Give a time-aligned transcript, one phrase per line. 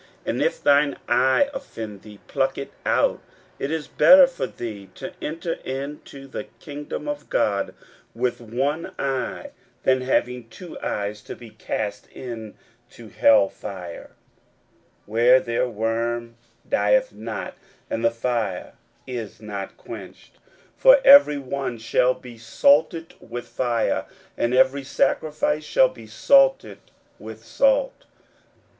[0.25, 3.21] 41:009:047 And if thine eye offend thee, pluck it out:
[3.59, 7.75] it is better for thee to enter into the kingdom of God
[8.15, 9.51] with one eye,
[9.83, 14.15] than having two eyes to be cast into hell fire:
[15.05, 16.35] 41:009:048 Where their worm
[16.67, 17.53] dieth not,
[17.87, 18.73] and the fire
[19.05, 20.33] is not quenched.
[20.33, 20.39] 41:009:049
[20.77, 26.79] For every one shall be salted with fire, and every sacrifice shall be salted
[27.19, 28.05] with salt.